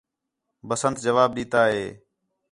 بسنت 0.67 0.97
جواب 1.05 1.29
ݙِتّا 1.35 1.61
ہِے 1.71 1.85